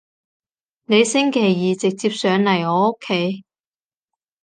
[0.85, 3.45] 你星期二直接上嚟我屋企